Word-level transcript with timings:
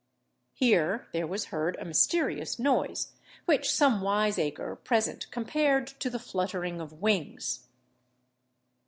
[Here 0.55 1.07
there 1.13 1.27
was 1.27 1.45
heard 1.53 1.75
a 1.79 1.85
mysterious 1.85 2.57
noise, 2.57 3.13
which 3.45 3.71
some 3.71 4.01
wiseacre 4.01 4.75
present 4.75 5.29
compared 5.29 5.85
to 5.99 6.09
the 6.09 6.17
fluttering 6.17 6.81
of 6.81 6.93
wings. 7.03 7.67